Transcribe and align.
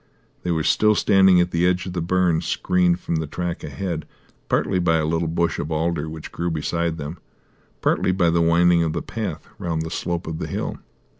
They 0.41 0.49
were 0.49 0.63
still 0.63 0.95
standing 0.95 1.39
at 1.39 1.51
the 1.51 1.63
edge 1.67 1.85
of 1.85 1.93
the 1.93 2.01
burn, 2.01 2.41
screened 2.41 2.99
from 2.99 3.17
the 3.17 3.27
track 3.27 3.63
ahead, 3.63 4.07
partly 4.49 4.79
by 4.79 4.97
a 4.97 5.05
little 5.05 5.27
bush 5.27 5.59
of 5.59 5.71
alder 5.71 6.09
which 6.09 6.31
grew 6.31 6.49
beside 6.49 6.97
them, 6.97 7.19
partly 7.81 8.11
by 8.11 8.31
the 8.31 8.41
winding 8.41 8.81
of 8.81 8.93
the 8.93 9.03
path 9.03 9.47
round 9.59 9.83
the 9.83 9.91
slope 9.91 10.25
of 10.25 10.39
the 10.39 10.47
hill. 10.47 10.79